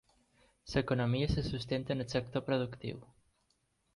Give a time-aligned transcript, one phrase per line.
[0.73, 3.03] L'economia se sustenta en el sector productiu.